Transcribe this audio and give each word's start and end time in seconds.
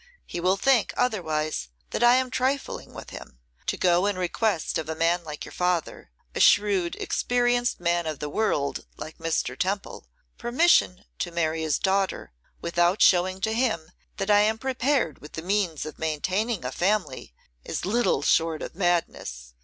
He 0.25 0.39
will 0.39 0.57
think, 0.57 0.95
otherwise, 0.97 1.69
that 1.91 2.01
I 2.03 2.15
am 2.15 2.31
trifling 2.31 2.91
with 2.91 3.11
him. 3.11 3.37
To 3.67 3.77
go 3.77 4.07
and 4.07 4.17
request 4.17 4.79
of 4.79 4.89
a 4.89 4.95
man 4.95 5.23
like 5.23 5.45
your 5.45 5.51
father, 5.51 6.09
a 6.33 6.39
shrewd, 6.39 6.95
experienced 6.95 7.79
man 7.79 8.07
of 8.07 8.17
the 8.17 8.27
world 8.27 8.87
like 8.97 9.19
Mr. 9.19 9.55
Temple, 9.55 10.07
permission 10.39 11.05
to 11.19 11.29
marry 11.29 11.61
his 11.61 11.77
daughter, 11.77 12.31
without 12.61 12.99
showing 13.03 13.41
to 13.41 13.53
him 13.53 13.91
that 14.17 14.31
I 14.31 14.39
am 14.39 14.57
prepared 14.57 15.19
with 15.19 15.33
the 15.33 15.43
means 15.43 15.85
of 15.85 15.99
maintaining 15.99 16.65
a 16.65 16.71
family, 16.71 17.35
is 17.63 17.85
little 17.85 18.23
short 18.23 18.63
of 18.63 18.73
madness. 18.73 19.53